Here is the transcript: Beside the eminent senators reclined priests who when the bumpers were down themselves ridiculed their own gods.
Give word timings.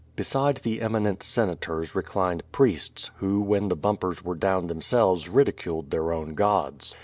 Beside 0.15 0.61
the 0.63 0.81
eminent 0.81 1.21
senators 1.21 1.93
reclined 1.93 2.41
priests 2.51 3.11
who 3.17 3.39
when 3.39 3.67
the 3.67 3.75
bumpers 3.75 4.23
were 4.25 4.33
down 4.33 4.65
themselves 4.65 5.29
ridiculed 5.29 5.91
their 5.91 6.11
own 6.11 6.33
gods. 6.33 6.95